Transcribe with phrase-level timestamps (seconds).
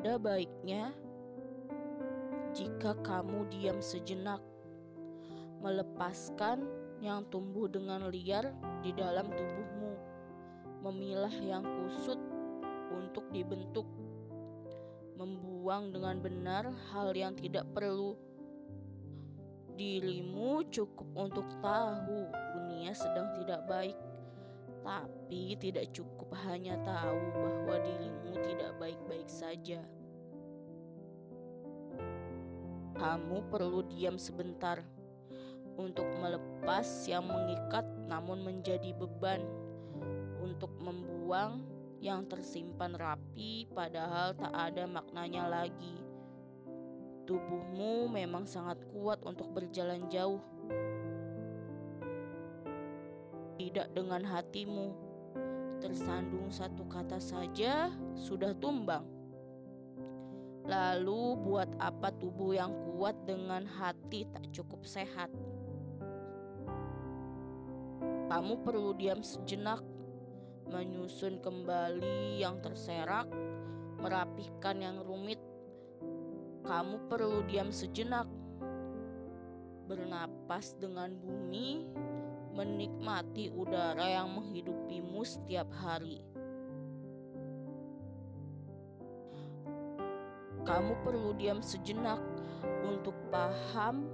[0.00, 0.96] Ada baiknya
[2.56, 4.40] jika kamu diam sejenak,
[5.60, 6.64] melepaskan
[7.04, 8.48] yang tumbuh dengan liar
[8.80, 9.92] di dalam tubuhmu,
[10.88, 12.16] memilah yang kusut
[12.96, 13.84] untuk dibentuk,
[15.20, 18.16] membuang dengan benar hal yang tidak perlu.
[19.76, 22.24] Dirimu cukup untuk tahu
[22.56, 24.00] dunia sedang tidak baik,
[24.80, 29.80] tapi tidak cukup hanya tahu bahwa dirimu tidak baik-baik saja.
[32.96, 34.84] Kamu perlu diam sebentar
[35.80, 39.40] untuk melepas yang mengikat namun menjadi beban,
[40.44, 41.64] untuk membuang
[42.00, 45.96] yang tersimpan rapi padahal tak ada maknanya lagi.
[47.24, 50.42] Tubuhmu memang sangat kuat untuk berjalan jauh.
[53.60, 54.88] Tidak dengan hatimu,
[55.84, 59.04] tersandung satu kata saja sudah tumbang.
[60.64, 65.28] Lalu, buat apa tubuh yang kuat dengan hati tak cukup sehat?
[68.32, 69.84] Kamu perlu diam sejenak,
[70.64, 73.28] menyusun kembali yang terserak,
[74.00, 75.36] merapihkan yang rumit.
[76.64, 78.24] Kamu perlu diam sejenak,
[79.84, 81.84] bernapas dengan bumi,
[82.54, 86.22] menikmati udara yang menghidupimu setiap hari.
[90.66, 92.20] Kamu perlu diam sejenak
[92.84, 94.06] untuk paham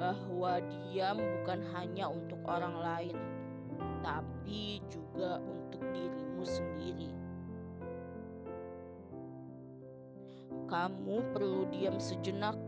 [0.00, 3.16] bahwa diam bukan hanya untuk orang lain,
[4.00, 7.10] tapi juga untuk dirimu sendiri.
[10.66, 12.58] Kamu perlu diam sejenak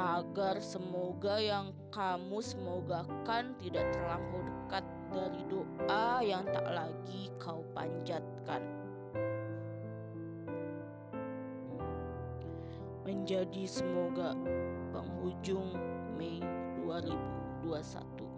[0.00, 8.80] agar semoga yang kamu semogakan tidak terlampau dekat dari doa yang tak lagi kau panjatkan.
[13.10, 14.38] menjadi semoga
[14.94, 15.74] penghujung
[16.14, 16.38] Mei
[16.86, 18.29] 2021.